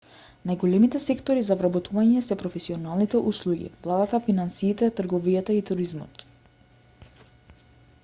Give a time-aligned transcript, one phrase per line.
[0.51, 6.29] најголемите сектори за вработување се професионалните услуги владата финансиите трговијата и туризмот